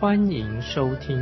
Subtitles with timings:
[0.00, 1.20] 欢迎收听。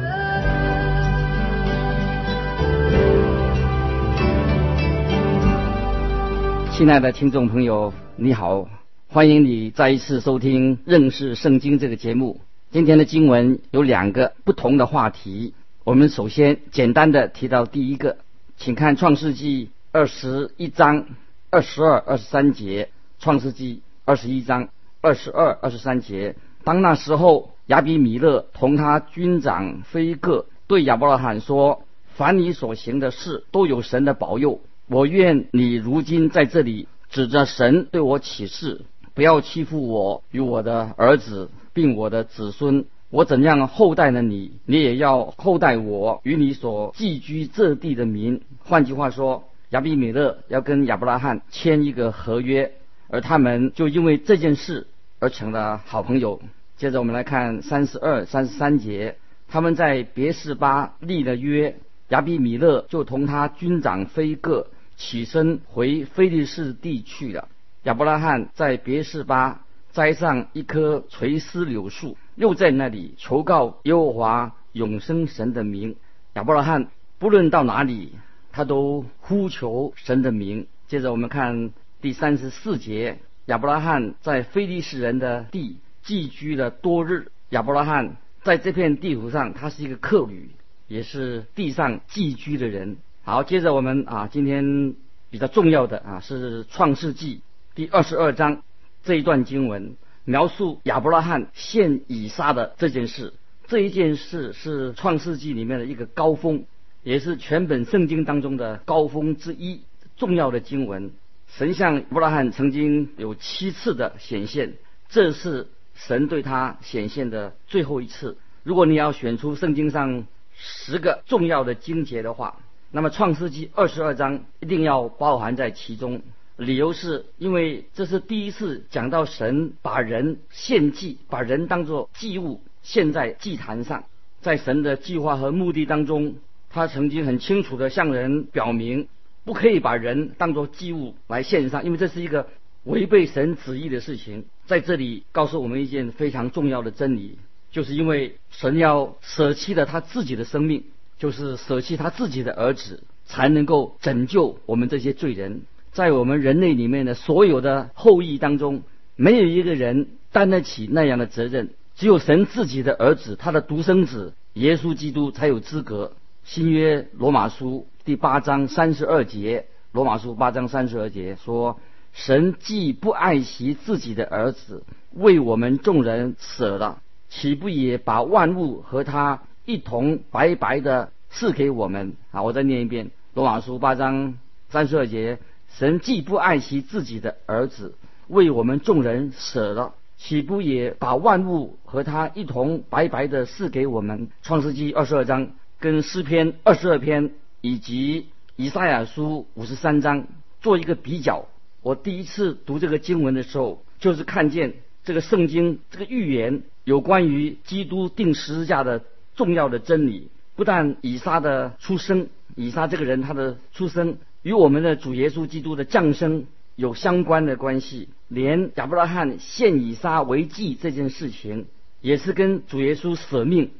[6.70, 8.68] 亲爱的听众朋友，你好，
[9.08, 12.42] 欢迎你再一次收听认识圣经这个节目。
[12.70, 18.18] 今天的经文有两个不同的话题，我们首先简单的提到第一个，
[18.58, 21.06] 请看创世纪二十一章
[21.48, 22.90] 二十二、二十三节，
[23.20, 24.68] 创世纪二十一章
[25.00, 26.36] 二十二、二十三节。
[26.66, 31.84] 当那时候，亚比米勒同他军长菲戈对亚伯拉罕说
[32.16, 34.60] ：“凡你所行的事，都有神的保佑。
[34.88, 38.80] 我愿你如今在这里指着神对我起誓，
[39.14, 42.84] 不要欺负我与我的儿子，并我的子孙。
[43.10, 48.42] 我怎样厚待了你，你也要厚待我与你所寄居这地的民。
[48.64, 52.72] 换句话说，亚比米勒要跟亚伯拉罕签一个合约，
[53.06, 54.88] 而他们就因为这件事
[55.20, 56.40] 而成了好朋友。
[56.76, 59.16] 接着我们来看三十二、三十三节，
[59.48, 61.76] 他们在别是巴立了约，
[62.08, 64.66] 亚比米勒就同他军长菲戈。
[64.98, 67.48] 起身回菲利士地去了。
[67.82, 69.60] 亚伯拉罕在别是巴
[69.92, 75.96] 栽上一棵垂丝柳树，又在那里求告耶和华永生神的名。
[76.32, 78.12] 亚伯拉罕不论到哪里，
[78.52, 80.66] 他都呼求神的名。
[80.88, 87.30] 接着我们看第三十四节，亚伯拉罕在菲利士人的地寄居了多日。
[87.50, 90.50] 亚伯拉罕在这片地图上，他是一个客旅，
[90.88, 92.96] 也是地上寄居的人。
[93.22, 94.94] 好，接着我们啊，今天
[95.30, 97.42] 比较重要的啊是创世纪
[97.74, 98.62] 第二十二章
[99.04, 103.34] 这一段经文，描述亚伯拉罕献以撒的这件事。
[103.68, 106.64] 这一件事是创世纪里面的一个高峰，
[107.02, 109.82] 也是全本圣经当中的高峰之一。
[110.16, 111.10] 重要的经文，
[111.48, 114.74] 神向亚伯拉罕曾经有七次的显现，
[115.08, 118.36] 这是神对他显现的最后一次。
[118.62, 120.26] 如果你要选出圣经上
[120.56, 122.56] 十个重要的经节的话，
[122.92, 126.22] 那么，《创世纪》二十二章一定要包含在其中，
[126.56, 134.04] 理由是因为这是第一次讲到神把人献祭，把人当作祭物献在祭坛上。
[134.40, 136.36] 在神的计划和目的当中，
[136.70, 139.08] 他曾经很清楚的向人表明，
[139.44, 142.48] 不可以把人当作祭物来献上，因为这是一个
[142.84, 144.44] 违背神旨意的事情。
[144.66, 147.38] 在这里告诉我们一件非常重要的真理，
[147.70, 150.84] 就是因为神要舍弃了他自己的生命。
[151.18, 155.62] 就是舍弃他自己的儿子，才能够拯救我们这些罪人。
[155.92, 158.82] 在我们人类里面的所有的后裔当中，
[159.16, 161.70] 没有一个人担得起那样的责任。
[161.94, 166.12] 只有神自己的儿子，他的独生子耶稣基督才有资格。
[166.44, 171.80] 新约罗马书第八章三十二节，罗马书八章三十二节说
[172.16, 174.82] ：“神既不爱惜自己的儿子，
[175.12, 182.44] 为我们众人舍了，岂不也把万物和他？”一同白白的赐给我们啊！
[182.44, 184.38] 我再念一遍《罗马书》八章
[184.68, 187.96] 三十二节：神既不爱惜自己的儿子，
[188.28, 194.28] 为我们众人舍了，岂不也把万物和他一同白白的赐给我们？
[194.40, 195.50] 创世纪二十二章
[195.80, 200.28] 跟诗篇二十二篇以及以赛亚书五十三章
[200.60, 201.46] 做一个比较。
[201.86, 204.74] 我第一次读这个经文的时候，就是看见
[205.04, 209.04] 这个圣经这个预言有关于基督定十字架的。
[209.36, 221.66] 重要的真理，不但以撒的出生，以撒这个人他的出生与我们的主耶稣基督的降生有相关的关系，连亚伯拉罕献以撒为祭这件事情，
[222.00, 223.70] 也是跟主耶稣舍命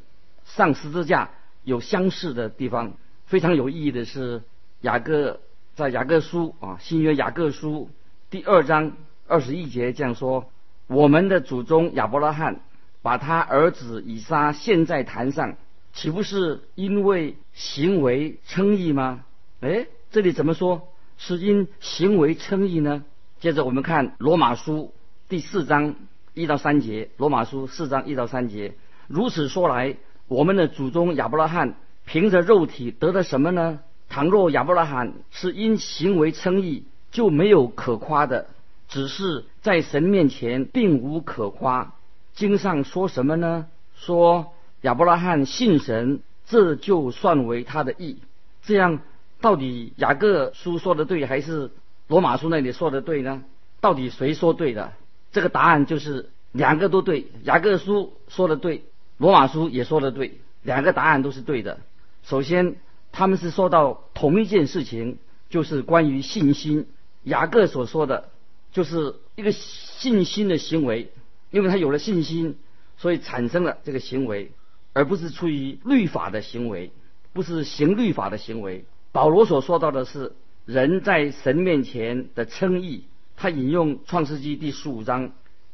[0.44, 1.31] 上十字架
[1.64, 2.93] 有相似的地方。
[3.25, 4.43] 非常有意义的是，
[4.82, 5.41] 雅各
[5.76, 7.90] 在雅各书啊新约雅各书
[8.31, 8.93] 第二章
[9.28, 10.50] 二十一节这样说：
[10.87, 12.61] 我们的祖宗亚伯拉罕。
[13.02, 15.56] 把他儿子以撒献在坛上，
[15.93, 19.25] 岂不是因为行为称义吗？
[19.61, 23.05] 哎，这里怎么说是因行为称义呢？
[23.38, 24.93] 接着我们看罗马书
[25.28, 25.94] 第四章
[26.34, 28.75] 一到三节，罗马书四章一到三节。
[29.06, 29.94] 如此说来，
[30.26, 31.76] 我们的祖宗亚伯拉罕
[32.06, 33.78] 凭着肉体得了什么呢？
[34.08, 38.47] 倘若亚伯拉罕是因行为称义，就没有可夸的，
[38.88, 41.94] 只是在神面前并无可夸。
[42.35, 43.67] 经上说什么呢？
[43.94, 48.19] 说亚伯拉罕信神，这就算为他的义。
[48.62, 49.00] 这样，
[49.41, 51.70] 到底雅各书说的对，还是
[52.09, 53.43] 罗马书那里说的对呢？
[53.81, 54.93] 到底谁说对的？
[55.32, 57.26] 这个答案就是两个都对。
[57.43, 58.85] 雅各书说的对，
[59.19, 61.79] 罗马书也说的对，两个答案都是对的。
[62.23, 62.76] 首先，
[63.16, 65.16] 他们是说到同一件事情，
[65.48, 66.86] 就是关于信心。
[67.22, 68.28] 雅各所说的，
[68.72, 71.10] 就是一个信心的行为，
[71.50, 72.58] 因为他有了信心，
[72.98, 74.52] 所以产生了这个行为，
[74.92, 76.90] 而不是出于律法的行为，
[77.32, 78.84] 不是行律法的行为。
[79.12, 80.34] 保罗所说到的是
[80.66, 83.04] 人在神面前的称义。
[83.34, 85.32] 他引用创世纪第十五章，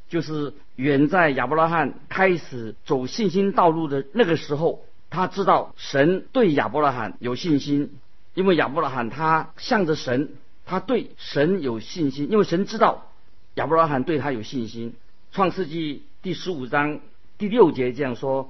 [0.09, 7.99] 就是远在亚伯拉罕开始走信心道路的那个时候，他知道神对亚伯拉罕有信心，
[8.35, 10.31] 因为亚伯拉罕他向着神。
[10.65, 13.09] 他对神有信心，因为神知道
[13.57, 14.95] 亚伯拉罕对他有信心。
[15.33, 17.01] 创世纪第十五章
[17.37, 18.49] 第六节这样说：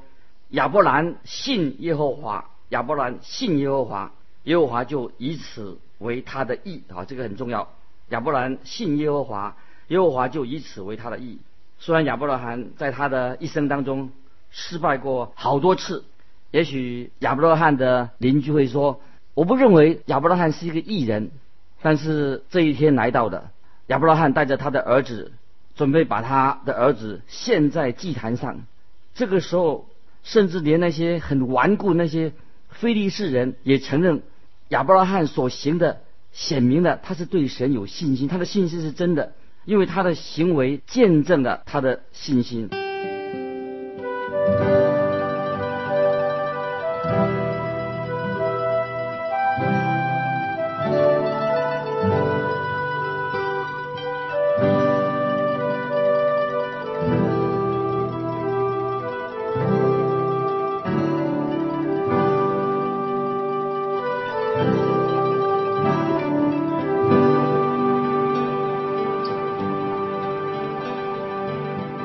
[0.50, 4.12] 亚伯兰信耶和华，亚伯兰信耶和华，
[4.44, 7.70] 耶和华就以此为他的义啊，这个很重要。
[8.10, 9.56] 亚伯兰信耶和华，
[9.88, 11.38] 耶和华就以此为他的义。
[11.78, 14.10] 虽然亚伯拉罕在他的一生当中
[14.50, 16.04] 失败过好多次，
[16.52, 19.00] 也许亚伯拉罕的邻居会说
[19.34, 21.30] ：“我不认为亚伯拉罕是一个异人。”
[21.82, 23.50] 但是这一天来到的，
[23.88, 25.32] 亚伯拉罕带着他的儿子，
[25.74, 28.60] 准备把他的儿子献在祭坛上。
[29.14, 29.88] 这个时候，
[30.22, 32.32] 甚至连那些很顽固那些
[32.68, 34.22] 非利士人也承认，
[34.68, 36.02] 亚伯拉罕所行的
[36.32, 39.32] 显明的他是对神有信心，他的信心是真的，
[39.64, 42.68] 因为他的行为见证了他的信心。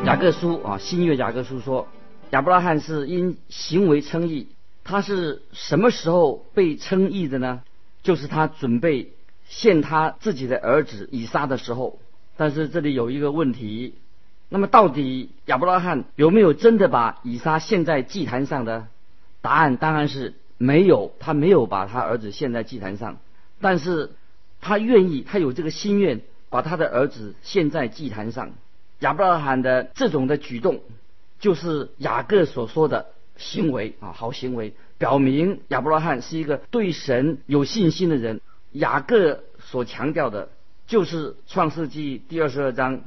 [0.07, 1.85] 雅各书啊，新约雅各书说，
[2.29, 4.47] 亚伯拉罕是因行为称义。
[4.85, 7.61] 他是什么时候被称义的呢？
[8.03, 9.11] 就是他准备
[9.49, 11.99] 献他自己的儿子以撒的时候。
[12.37, 13.95] 但是这里有一个问题，
[14.47, 18.87] 那么到底亚伯拉罕有没有真的把以撒献在祭坛上的？
[19.41, 23.17] 答案当然是没有，他没有把他儿子献在祭坛上。
[23.59, 24.11] 但是
[24.61, 28.51] 他愿意，他有这个心愿，把他的儿子献在祭坛上。
[28.99, 30.81] 亚伯拉罕的这种的举动，
[31.39, 38.41] 就是雅各所说的行为啊，好行为，表明亚伯拉罕是一个对神有信心的人。
[38.71, 40.49] 雅各所强调的，
[40.87, 43.01] 就是创世纪第二十二章，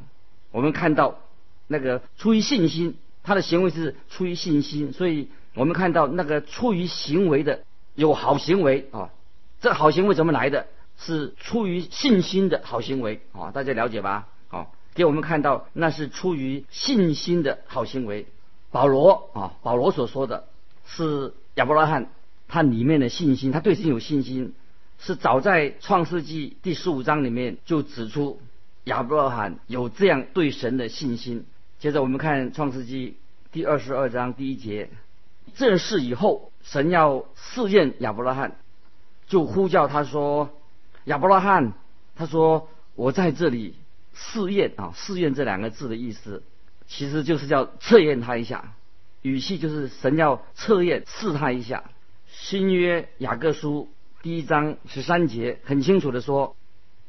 [0.53, 1.19] 我们看到
[1.67, 7.61] 那个出于信心，他的行为是出于信心，所以我们看到那个出于行为的
[7.95, 9.11] 有好行为啊，
[9.61, 10.67] 这好行为怎么来的？
[10.97, 14.29] 是出于信心的好行为啊，大家了解吧？
[15.01, 18.27] 给我们看到，那是出于信心的好行为。
[18.71, 20.45] 保罗啊，保罗所说的
[20.85, 22.11] 是亚伯拉罕
[22.49, 24.53] 他里面的信心，他对神有信心，
[24.99, 28.43] 是早在创世纪第十五章里面就指出
[28.85, 31.47] 亚伯拉罕有这样对神的信心。
[31.79, 33.17] 接着我们看创世纪
[33.53, 34.91] 第二十二章第一节，
[35.55, 38.59] 这事以后，神要试验亚伯拉罕，
[39.27, 40.51] 就呼叫他说
[41.05, 41.73] ：“亚伯拉罕，
[42.17, 43.77] 他说我在这里。”
[44.21, 46.43] 试验啊，试验这两个字的意思，
[46.87, 48.75] 其实就是叫测验他一下，
[49.23, 51.85] 语气就是神要测验试他一下。
[52.29, 53.89] 新约雅各书
[54.23, 56.55] 第一章十三节很清楚的说，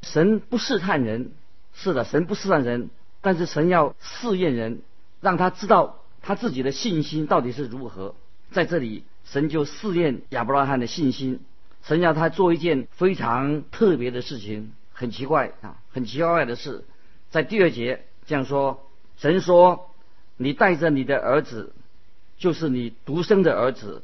[0.01, 1.31] 神不试探人，
[1.73, 2.89] 是的，神不试探人，
[3.21, 4.81] 但是神要试验人，
[5.19, 8.15] 让他知道他自己的信心到底是如何。
[8.51, 11.39] 在这里，神就试验亚伯拉罕的信心，
[11.83, 16.83] 神要他做一件非常特别的事情，很奇怪啊，很奇怪的事。
[17.31, 19.89] 在第二节这样说：神说，
[20.35, 21.73] 你带着你的儿子，
[22.37, 24.03] 就是你独生的儿子，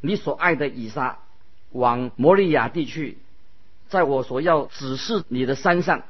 [0.00, 1.18] 你所爱的以撒，
[1.72, 3.18] 往摩利亚地去，
[3.88, 6.04] 在我所要指示你的山上，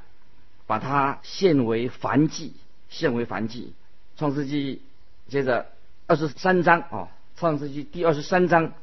[0.66, 2.52] 把它献为燔祭，
[2.90, 3.72] 献为燔祭。
[4.18, 4.82] 创世纪
[5.28, 5.66] 接着
[6.06, 8.74] 二十三章啊，创世纪第二十三章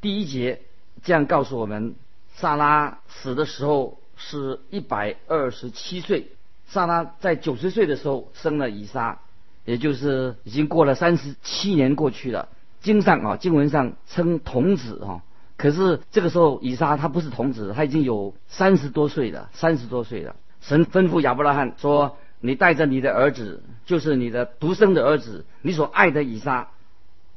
[0.00, 0.62] 第一节
[1.02, 1.96] 这样告诉我们：
[2.36, 6.28] 萨拉死的时候是一百二十七岁。
[6.66, 9.20] 萨拉在九十岁的时候生了以撒，
[9.64, 12.48] 也就是已经过了三十七年过去了。
[12.80, 15.22] 经上啊，经文上称童子啊，
[15.56, 20.36] 可是这个时候以撒他不是童子，他已经有三十多岁了，三十多岁了。
[20.60, 26.68] 神吩咐亚伯拉罕说：“你带着你的儿子，就是你的独生的儿子，你所爱的以撒。”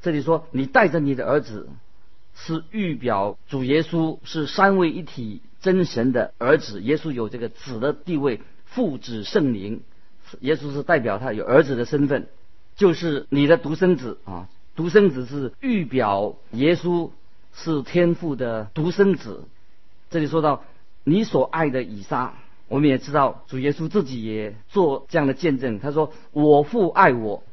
[0.02, 1.70] 这里说你带着你的儿子，
[2.36, 9.82] 是预表主耶稣是三位一体真神的儿子，耶稣有这个子的地位，父子圣灵，
[10.40, 12.28] 耶稣是代表他有儿子的身份，
[12.76, 17.12] 就是你的独生子啊，独生子是预表耶稣
[17.54, 19.46] 是天父的独生子。
[20.10, 20.64] 这里说到
[21.04, 22.34] 你所爱的以撒，
[22.68, 27.44] 我们也知道主耶稣自己也做这样的见证，他说我父爱我。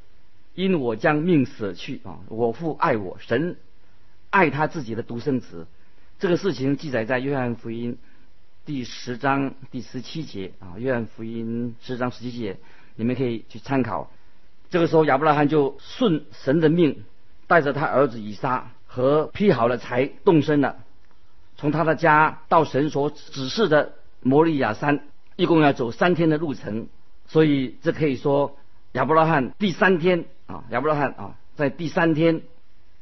[0.54, 2.20] 因我将命舍去啊！
[2.28, 3.58] 我父爱我，神
[4.30, 5.66] 爱他自己的独生子。
[6.18, 7.98] 这个事情记载在约翰福音
[8.66, 12.56] 第十章第十七节啊，约翰福音十章十七节，
[12.96, 14.10] 你们可以去参考。
[14.70, 17.04] 这个时候亚伯拉罕就顺神的命，
[17.46, 20.78] 带着他儿子以撒和劈好了柴动身了，
[21.56, 25.04] 从他的家到神所指示的摩利亚山，
[25.36, 26.88] 一共要走三天的路程。
[27.28, 28.58] 所以这可以说
[28.92, 30.24] 亚伯拉罕第三天。
[30.46, 32.42] 啊，亚伯拉罕啊，在第三天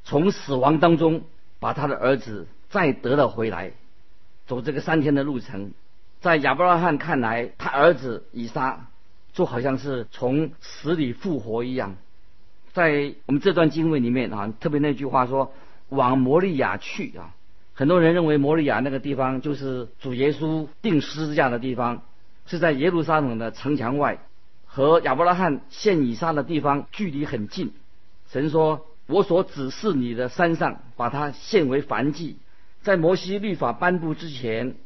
[0.04, 1.22] 从死亡当中
[1.58, 3.72] 把他的儿子再得了回来，
[4.46, 5.72] 走这个三天的路程，
[6.20, 8.88] 在亚伯拉罕看来，他儿子以撒
[9.32, 11.96] 就好像是从死里复活一样。
[12.72, 15.52] 在我们这段经文里面啊，特别那句话说
[15.88, 17.34] 往摩利亚去啊，
[17.72, 22.02] 很多人认为摩利亚那个地方就是主耶稣钉十字架的地方，
[22.46, 24.18] 是在耶路撒冷的城墙外。
[24.66, 27.72] 和亚伯拉罕献以撒的地方距离很近，
[28.28, 32.38] 神说：“我所指示你的山上，把它献为燔祭。”
[32.84, 34.76] 在摩西律法颁布之前，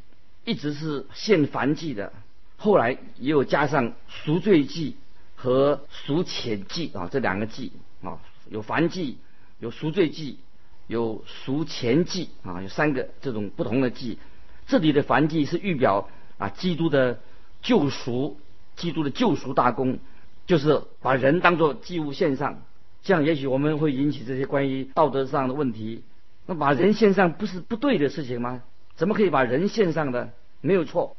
[0.46, 2.12] 一直是献燔祭的，
[2.56, 4.96] 后来也有加上赎罪祭
[5.34, 9.18] 和赎愆祭啊，这两个祭啊，有燔祭，
[9.58, 10.38] 有赎罪祭，
[10.86, 14.18] 有赎愆祭啊，有三个这种不同的祭。
[14.66, 17.20] 这里的燔祭是预表啊，基督的
[17.60, 18.38] 救赎。
[18.76, 19.98] 基督的救赎大功，
[20.46, 22.62] 就是把人当作祭物献上。
[23.02, 26.04] 这样也许我们会引起这些关于道德上的问题。
[26.48, 28.62] 那把人献上不是不对的事情吗？
[28.96, 30.30] 怎么可以把人献上的？
[30.62, 31.14] 没有错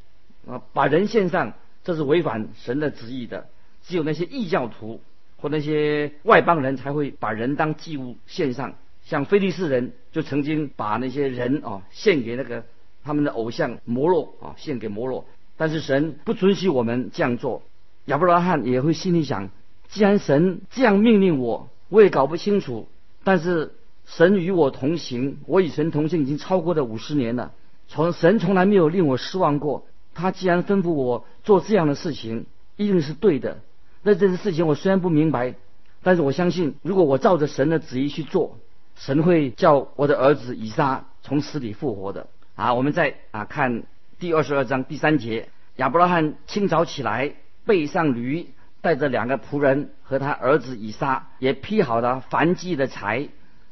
[0.47, 3.47] 啊，把人献上这是违反神的旨意的。
[3.83, 5.01] 只有那些异教徒
[5.37, 8.73] 或那些外邦人才会把人当祭物献上。
[9.05, 12.65] 像菲利士人就曾经把那些人啊献给那个
[13.03, 15.25] 他们的偶像摩洛啊，献给摩洛。
[15.57, 17.61] 但是神不准许我们这样做，
[18.05, 19.49] 亚伯拉罕也会心里想：
[19.89, 22.87] 既然神这样命令我，我也搞不清楚。
[23.23, 23.73] 但是
[24.17, 27.51] 神与我同行，我与神同行已经超过了五十年了，
[27.87, 29.85] 从神从来没有令我失望过。
[30.15, 33.59] 他既然吩咐我做这样的事情，一定是对的。
[34.01, 35.53] 那这件事情我虽然不明白，
[36.01, 38.57] 但是我相信，如果我照着神的旨意去做，
[38.95, 42.27] 神会叫我的儿子以撒从死里复活的。
[42.55, 43.83] 啊，我们再啊看。
[44.17, 45.47] 第二十二章第三节，
[45.77, 47.35] 亚伯拉罕清早起来，
[47.65, 48.47] 背上驴，
[48.81, 53.29] 带着两个仆人和他儿子以撒，也劈好了燔祭的柴，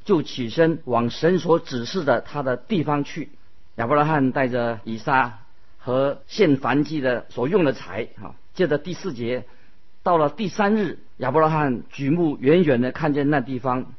[0.07, 3.29] 就起身往神所指示的他的地方去。
[3.75, 5.39] 亚伯拉罕带着以撒
[5.77, 9.43] 和献燔祭的所用的柴，哈，接着第四节，
[10.01, 13.93] 到了第三日，亚伯拉罕举目远远的看见那地方，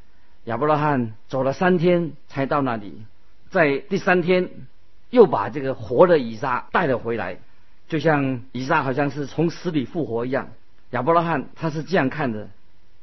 [0.47, 3.05] 亚伯拉罕走了三天才到那里，
[3.51, 4.51] 在第三天。
[5.11, 7.39] 又把这个活的以撒带了回来，
[7.89, 10.51] 就像以撒好像是从死里复活一样。
[10.91, 12.51] 亚伯拉罕他是这样看的：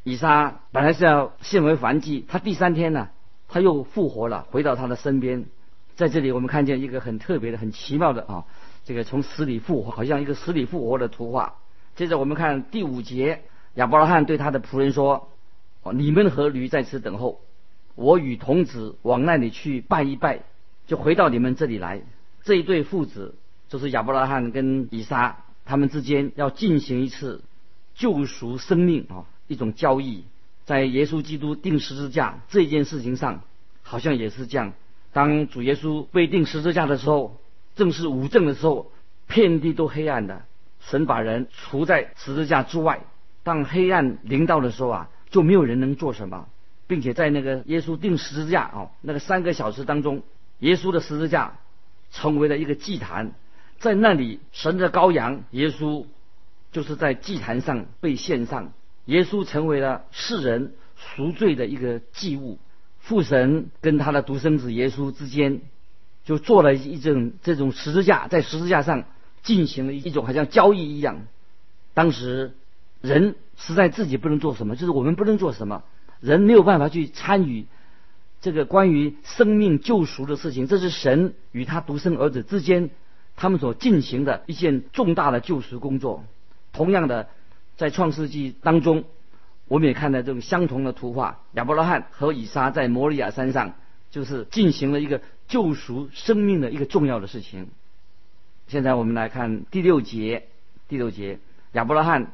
[0.05, 3.09] 以撒本来是要献为燔祭，他第三天呢，
[3.49, 5.45] 他又复活了，回到他的身边。
[5.95, 8.45] 在这里我们看见一个很特别的、很奇妙的啊，
[8.85, 11.55] 这个从死里复活，好像一个死里复活的图画。
[11.95, 13.41] 接着我们看第五节，
[13.73, 15.31] 亚伯拉罕对他的仆人说
[15.91, 17.41] ：“你们和驴在此等候，
[17.95, 20.41] 我与童子往那里去拜一拜。”
[20.85, 22.03] 就回到你们这里来，
[22.43, 23.33] 这一对父子
[23.69, 27.41] 就是亚伯拉罕跟以撒，他们之间要进行一次
[27.95, 30.23] 救赎生命啊，一种交易，
[30.65, 33.41] 在耶稣基督钉十字架这件事情上，
[33.81, 34.73] 好像也是这样。
[35.13, 37.39] 当主耶稣被钉十字架的时候，
[37.75, 38.91] 正是无证的时候，
[39.27, 40.43] 遍地都黑暗的，
[40.79, 43.01] 神把人除在十字架之外。
[43.43, 46.47] 当黑暗临到的时候啊，就没有人能做什么，
[46.87, 50.23] 并且在那个耶稣钉十字架啊那个三个小时当中。
[50.59, 51.57] 耶稣的十字架
[52.11, 53.33] 成为了一个祭坛，
[53.77, 56.05] 在那里神的羔羊耶稣
[56.71, 58.71] 就是在祭坛上被献上，
[59.05, 62.59] 耶稣成为了世人赎罪的一个祭物。
[62.99, 65.61] 父神跟他的独生子耶稣之间
[66.23, 69.03] 就做了一种这种十字架，在十字架上
[69.43, 71.27] 进行了一种好像交易一样。
[71.93, 72.53] 当时
[73.01, 75.83] 人实在自己不能做什么，就是我们不能做什么，
[76.19, 77.67] 人没有办法去参与。
[78.41, 82.89] 这个关于生命救赎的事情，这是神与他独生儿子之间
[83.35, 86.23] 他们所进行的一件重大的救赎工作。
[86.73, 87.29] 同样的，
[87.77, 89.03] 在创世纪当中，
[89.67, 93.73] 我们也看到这种相同的图画：亚伯拉罕和以撒在摩利亚山上
[94.11, 97.67] 就是进行了一个救赎生命的一个重要的事情。
[98.67, 100.47] 现在我们来看第六节，
[100.87, 101.39] 第六节，
[101.73, 102.31] 亚伯拉罕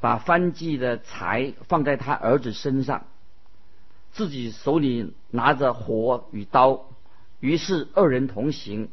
[0.00, 3.04] 把翻祭的柴放在他儿子身上，
[4.12, 6.86] 自己手里拿着火与刀，
[7.40, 8.88] 于是二人同行。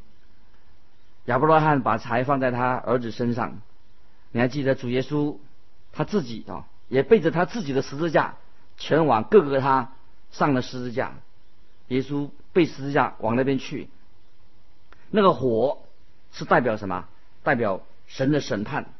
[1.25, 3.61] 亚伯拉罕把柴放在他儿子身上，
[4.31, 5.37] 你还记得主耶稣
[5.97, 8.35] 他自己啊，也背着他自己的十字架，
[8.77, 9.93] 前往各个他
[10.31, 11.15] 上了十字架。
[11.87, 13.89] 耶稣背十字架往那边去，
[15.09, 15.79] 那个火
[16.31, 17.07] 是代表什么？
[17.41, 18.93] 代表神的审判。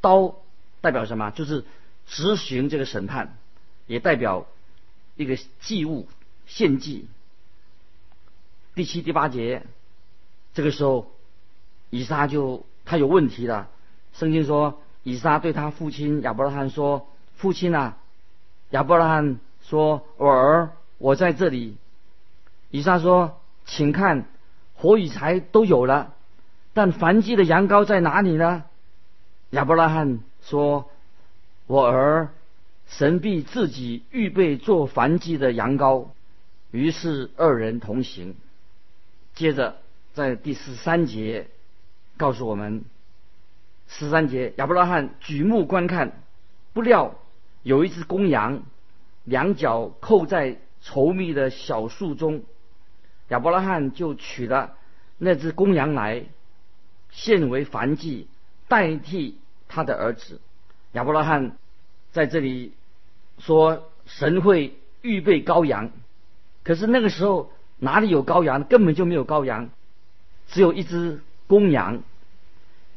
[0.00, 0.36] 刀
[0.80, 1.30] 代表什么？
[1.30, 1.64] 就是
[2.06, 3.36] 执行这个审判，
[3.88, 4.46] 也代表
[5.16, 6.06] 一个祭物
[6.46, 7.08] 献祭。
[8.76, 9.66] 第七、第八节，
[10.52, 11.10] 这个时候，
[11.90, 13.68] 以撒就他有问题了。
[14.12, 17.06] 圣经说，以撒对他父亲亚伯拉罕说
[17.36, 17.96] ：“父亲啊！”
[18.70, 21.76] 亚伯拉罕说：“我儿，我在这里。”
[22.72, 24.24] 以撒说：“请看，
[24.74, 26.14] 火与柴都有了，
[26.72, 28.64] 但燔祭的羊羔在哪里呢？”
[29.50, 30.90] 亚伯拉罕说
[31.68, 32.30] ：“我儿，
[32.88, 36.08] 神必自己预备做燔祭的羊羔。”
[36.72, 38.34] 于是二人同行。
[39.34, 39.76] 接着
[40.14, 41.46] 在第十三节
[42.16, 42.84] 告诉我们：
[43.86, 46.22] 十三节，亚伯拉罕举目观看，
[46.72, 47.14] 不料
[47.62, 48.62] 有一只公羊，
[49.24, 52.42] 两脚扣在稠密的小树中。
[53.28, 54.74] 亚伯拉罕就取了
[55.16, 56.24] 那只公羊来，
[57.10, 58.28] 献为燔祭，
[58.68, 59.38] 代替
[59.68, 60.40] 他的儿子。
[60.92, 61.56] 亚伯拉罕
[62.12, 62.72] 在这里
[63.38, 65.90] 说神会预备羔羊，
[66.62, 68.64] 可是那个时候哪里有羔羊？
[68.64, 69.70] 根本就没有羔羊，
[70.48, 72.02] 只有一只公羊。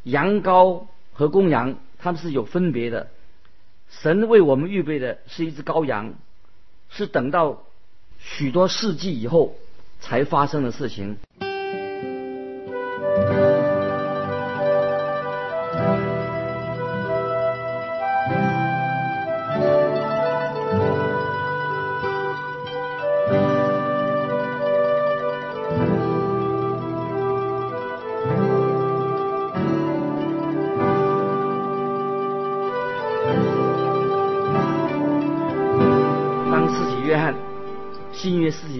[0.04, 3.10] 羊羔和公羊它们是有分别的。
[3.90, 6.14] 神为我们预备的是一只羔羊，
[6.90, 7.64] 是等到
[8.20, 9.56] 许多世纪以后。
[10.00, 11.18] 才发生的事情。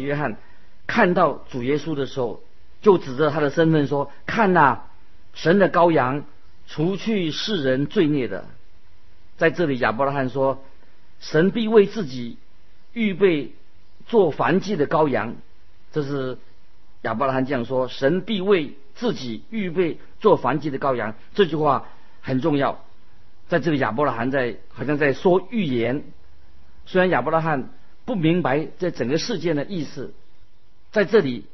[0.08, 0.38] 约翰。
[0.88, 2.42] 看到主耶稣的时候，
[2.82, 4.80] 就指着他的身份说：“看呐，
[5.34, 6.24] 神的羔羊，
[6.66, 8.46] 除去世人罪孽的。”
[9.38, 10.64] 在这里，亚伯拉罕说
[11.20, 12.38] ：“神必为自己
[12.94, 13.52] 预备
[14.08, 15.36] 做燔祭的羔羊。”
[15.92, 16.38] 这是
[17.02, 21.86] 亚伯拉罕这样说：“神必为自己预备做燔祭的羔羊。”这句话
[22.22, 22.80] 很重要。
[23.50, 26.04] 在这里，亚伯拉罕在好像在说预言。
[26.86, 27.70] 虽然亚伯拉罕
[28.08, 30.14] 不明白这整个事件的意思。
[30.94, 31.46] 在这里，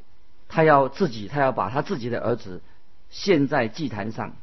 [0.48, 2.62] 他要自己，他要把他自己的儿子
[3.10, 4.36] 献在祭坛上。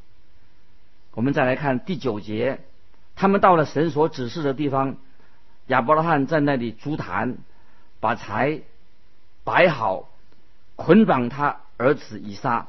[1.14, 2.60] 我们再来看第九节，
[3.16, 4.98] 他们到了神所指示的地方，
[5.68, 7.38] 亚伯拉罕在那里筑坛，
[8.02, 8.60] 把柴
[9.46, 10.10] 摆好，
[10.76, 12.68] 捆绑他儿子以撒，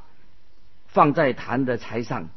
[0.87, 2.28] 放在坛的柴上。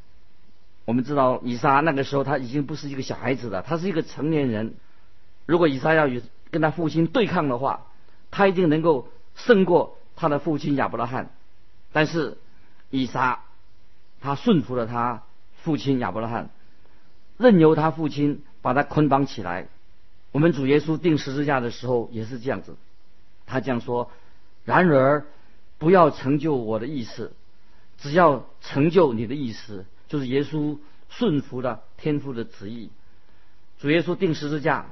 [0.86, 4.74] 我们知道以撒那个时候他已经不是一个小孩子了，他是一个成年人。
[5.46, 6.24] 如果以撒要与
[6.56, 7.88] 跟他父亲对抗的话，
[8.32, 9.10] 他一定能够。
[9.38, 11.30] 胜过他的父亲亚伯拉罕，
[11.92, 12.38] 但是
[12.90, 13.44] 以撒
[14.22, 15.24] 他顺服了他
[15.58, 16.50] 父亲亚伯拉罕，
[17.38, 19.68] 任由他父亲把他捆绑起来。
[20.32, 22.78] 我们主耶稣钉十字架的时候也是这样子，
[23.46, 24.10] 他这样说
[24.64, 25.26] ：“然而
[25.80, 27.34] 不要成就我的意思，
[27.98, 30.78] 只要成就你的意思。”就是耶稣
[31.10, 32.90] 顺服了天父的旨意。
[33.80, 34.86] 主耶稣钉十字架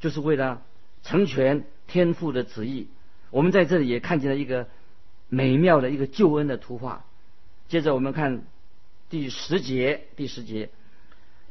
[0.00, 0.62] 就是为了
[1.04, 2.88] 成全天父的旨意。
[3.30, 4.66] 我们在这里也看见了一个
[5.28, 7.04] 美妙的一个救恩的图画。
[7.68, 8.42] 接着我们看
[9.08, 10.70] 第十节，第十节，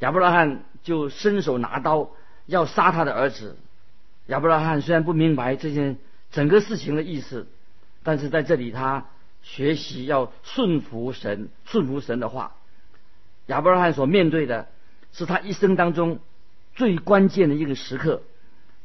[0.00, 2.10] 亚伯拉罕就伸手拿刀
[2.46, 3.56] 要杀他的儿子。
[4.26, 5.98] 亚伯拉罕虽然不明白这件
[6.30, 7.46] 整个事情的意思，
[8.02, 9.06] 但是在这里他
[9.42, 12.56] 学习要顺服神，顺服神的话。
[13.46, 14.68] 亚伯拉罕所面对的
[15.12, 16.18] 是他一生当中
[16.74, 18.22] 最关键的一个时刻，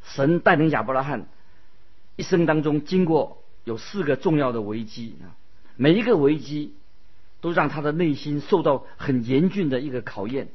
[0.09, 1.27] 神带领亚伯拉罕。
[2.15, 5.31] 一生当中经过有四个重要的危机啊，
[5.77, 6.75] 每一个危机
[7.39, 10.49] 都让他的内心受到很严峻的一个考验，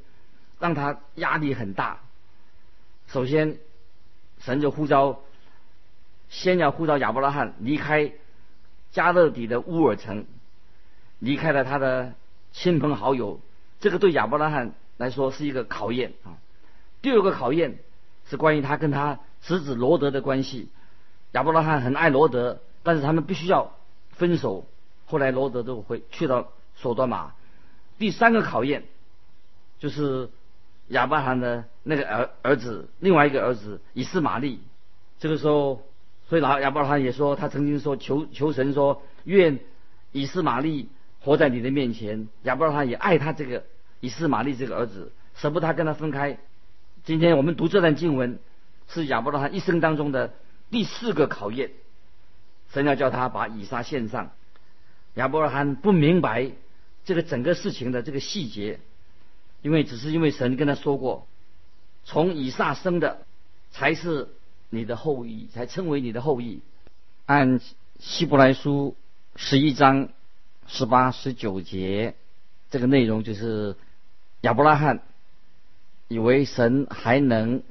[0.60, 2.00] 让他压力很大。
[3.06, 3.56] 首先，
[4.40, 5.20] 神就呼召，
[6.28, 8.12] 先要呼召亚伯拉罕离开
[8.90, 10.26] 加勒底的乌尔城，
[11.18, 12.12] 离开了他的
[12.52, 13.40] 亲朋好友，
[13.80, 16.36] 这个对亚伯拉罕来说是一个考验啊。
[17.00, 17.78] 第二个考验
[18.28, 20.68] 是关于他跟他侄子罗德的关系。
[21.32, 23.72] 亚伯拉罕很爱罗德，但是他们必须要
[24.10, 24.66] 分手。
[25.06, 27.32] 后来罗德都会去到索多玛。
[27.98, 28.84] 第三个考验
[29.78, 30.30] 就是
[30.88, 34.60] 亚伯拉罕的那个儿儿子，另外一个儿子以斯玛利。
[35.18, 35.82] 这个时候，
[36.28, 39.60] 所以老亚伯拉罕也说，他曾经说求求神说，愿
[40.12, 40.88] 以斯玛利
[41.20, 42.28] 活在你的面前。
[42.42, 43.64] 亚伯拉罕也爱他这个
[44.00, 46.38] 以斯玛利这个儿子，舍不得他跟他分开。
[47.04, 48.38] 今天我们读这段经文，
[48.88, 50.34] 是亚伯拉罕一生当中的
[50.70, 51.70] 第四个考验。
[52.72, 54.32] 神要叫他把以撒献上。
[55.14, 56.50] 亚伯拉罕不明白
[57.04, 58.80] 这个整个事情的这个细节，
[59.62, 61.26] 因为只是因为神跟他说过，
[62.04, 63.26] 从以撒生的
[63.70, 64.28] 才是
[64.70, 66.62] 你的后裔，才称为你的后裔。
[67.26, 67.60] 按
[68.00, 68.96] 希伯来书
[69.36, 70.08] 十一章
[70.66, 72.16] 十八十九节，
[72.70, 73.76] 这个内容就是
[74.40, 75.00] 亚伯拉罕
[76.08, 77.62] 以为神还能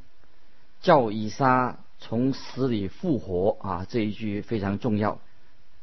[0.83, 5.19] 叫以撒从死里复活啊，这一句非常重要，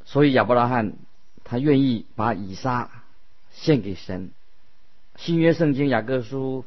[0.05, 0.93] 所以亚伯拉罕。
[1.43, 2.91] 他愿意把以撒
[3.51, 4.31] 献给神。
[5.17, 6.65] 新约圣经雅各书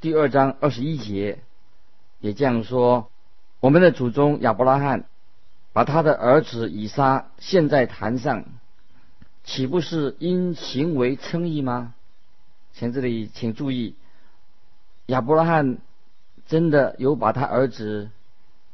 [0.00, 1.38] 第二章二十一节
[2.18, 3.08] 也这样说：
[3.60, 5.04] 我们的祖宗亚伯拉罕
[5.72, 8.46] 把他的儿子以撒献在坛上，
[9.44, 11.94] 岂不是因行为称义吗？
[12.72, 13.94] 请这里请注意，
[15.06, 15.78] 亚伯拉罕
[16.50, 18.10] 真的有把他儿子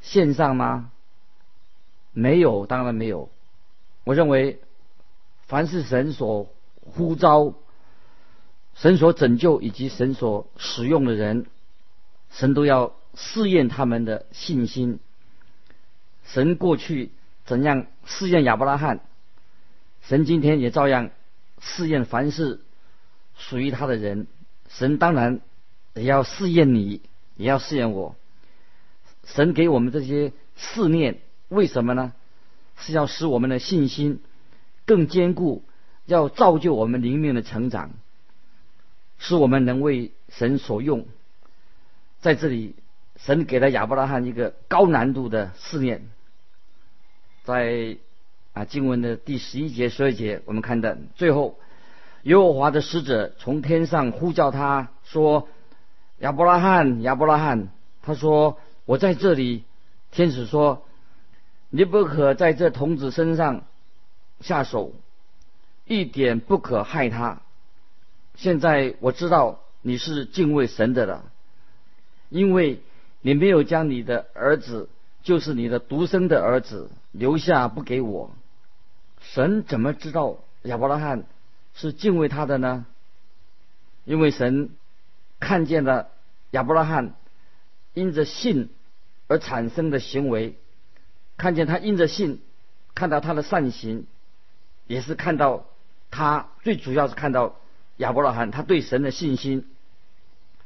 [0.01, 0.91] 献上吗？
[2.11, 3.29] 没有，当然没有。
[4.03, 4.59] 我认为。
[5.49, 7.53] 凡是神所呼召、
[8.75, 11.45] 神所拯救以及神所使用的人，
[12.31, 14.99] 神都要试验他们的信心。
[16.25, 17.11] 神过去
[17.45, 18.99] 怎样试验亚伯拉罕，
[20.01, 21.11] 神今天也照样
[21.61, 22.59] 试验凡是
[23.37, 24.27] 属于他的人。
[24.67, 25.39] 神当然
[25.93, 27.01] 也要试验你，
[27.37, 28.15] 也要试验我。
[29.23, 32.13] 神给我们这些试炼，为什么呢？
[32.75, 34.21] 是要使我们的信心。
[34.85, 35.63] 更坚固，
[36.05, 37.91] 要造就我们灵命的成长，
[39.17, 41.05] 使我们能为神所用。
[42.21, 42.73] 在这里，
[43.17, 46.07] 神给了亚伯拉罕一个高难度的试炼。
[47.43, 47.97] 在
[48.53, 51.59] 啊经文的第十一节、十二节，我们看到最后，
[52.23, 55.49] 耶和华的使者从天上呼叫他说
[56.19, 57.69] ：“亚伯拉罕，亚伯拉罕。”
[58.01, 59.63] 他说：“我在这里。”
[60.11, 60.85] 天使说
[61.69, 63.63] ：“你不可在这童子身上。”
[64.39, 64.93] 下手，
[65.85, 67.41] 一点不可害他。
[68.35, 71.23] 现在我知道你是敬畏神的了，
[72.29, 72.81] 因为
[73.21, 74.89] 你没有将你的儿子，
[75.23, 78.31] 就是你的独生的儿子留下不给我。
[79.21, 81.23] 神怎么知道亚伯拉罕
[81.73, 82.85] 是敬畏他的呢？
[84.05, 84.69] 因为神
[85.39, 86.09] 看见了
[86.51, 87.15] 亚伯拉罕
[87.93, 88.69] 因着信
[89.27, 90.57] 而产生的行为，
[91.37, 92.41] 看见他因着信，
[92.95, 94.07] 看到他的善行。
[94.87, 95.65] 也是看到
[96.11, 97.59] 他最主要是看到
[97.97, 99.65] 亚伯拉罕他对神的信心，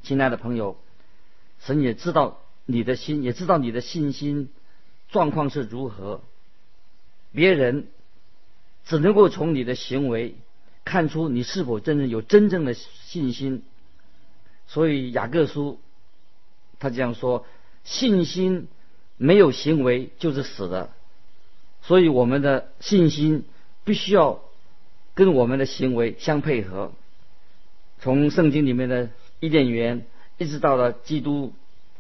[0.03, 0.77] 亲爱的朋友，
[1.59, 4.49] 神也知道你的心，也知道你的信心
[5.09, 6.21] 状况是如何。
[7.31, 7.87] 别人
[8.85, 10.35] 只能够从你的行为
[10.85, 13.63] 看出你是否真正有真正的信心。
[14.71, 15.79] 所以雅各书
[16.79, 17.45] 他这样说：
[17.83, 18.67] 信心
[19.17, 20.89] 没有行为就是死的。
[21.81, 23.45] 所以我们的信心。
[23.83, 24.43] 必须要
[25.15, 26.91] 跟我们的行为相配合。
[27.99, 30.05] 从圣经里面的伊甸园，
[30.37, 31.51] 一直到了基督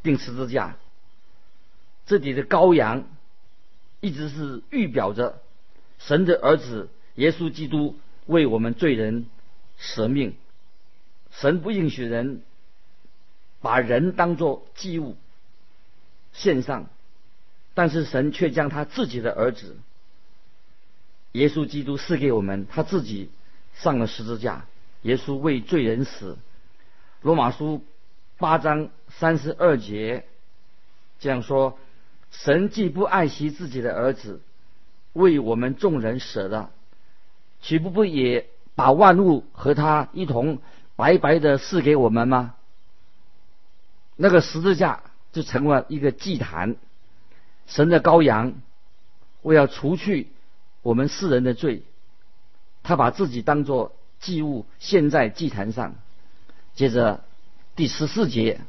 [0.03, 0.77] 钉十字架，
[2.05, 3.05] 这里的羔羊
[3.99, 5.41] 一直是预表着
[5.97, 9.25] 神的儿子耶稣基督为我们罪人
[9.79, 10.35] 舍命。
[11.31, 12.43] 神不允许人
[13.61, 15.15] 把人当作祭物
[16.33, 16.87] 献上，
[17.73, 19.77] 但是神却将他自己的儿子。
[21.33, 23.29] 耶稣基督赐给我们，他自己
[23.73, 24.65] 上了十字架。
[25.03, 26.37] 耶稣为罪人死。
[27.21, 27.83] 罗马书
[28.37, 30.25] 八章三十二节
[31.19, 31.77] 这样说：
[32.31, 34.41] 神既不爱惜自己的儿子，
[35.13, 36.71] 为我们众人舍了，
[37.61, 40.59] 岂不不也把万物和他一同
[40.95, 42.55] 白白的赐给我们吗？
[44.21, 45.01] 那个十字架
[45.33, 46.75] 就成了一个祭坛，
[47.65, 48.53] 神的羔羊
[49.41, 50.27] 为要除去。
[50.83, 51.81] 我们世人的罪，
[52.83, 55.95] 他把自己当作祭物献在祭坛上。
[56.75, 57.23] 接着
[57.75, 58.61] 第十四节，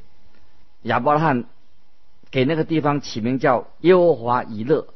[0.85, 1.45] 亚伯拉罕
[2.31, 4.89] 给那个地方起名叫耶和华以勒。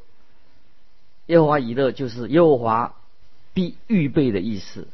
[1.26, 2.94] 耶和华以勒就是耶和华
[3.52, 4.88] 必预备的意思。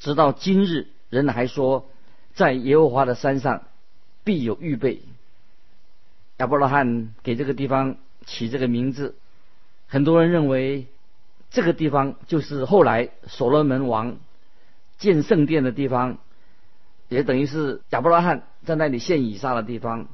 [0.00, 1.88] 直到今日，人还说
[2.34, 3.62] 在耶和华的山上
[4.24, 5.02] 必有预备。
[6.38, 9.14] 亚伯拉罕给这个地方起这个名字。
[9.86, 10.86] 很多人认为
[11.50, 14.16] 这个地方就是后来所罗门王
[14.98, 16.18] 建圣殿的地方，
[17.08, 20.08] 也等于是亚伯拉罕在那里献以撒的地方，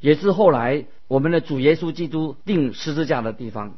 [0.00, 3.74] 也是后来我们的主耶稣基督钉十字架的地方。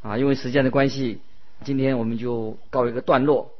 [0.00, 1.20] 啊，因为时间的关系，
[1.64, 3.50] 今天我们就告一个段落。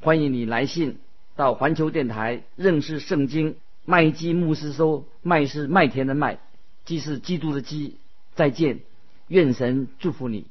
[0.00, 0.98] 欢迎你来信
[1.36, 6.38] 到环球电台认识圣经麦基牧师说，麦是麦田的麦，
[6.84, 7.96] 基是基督的基。
[8.34, 8.80] 再见，
[9.28, 10.44] 愿神祝福你。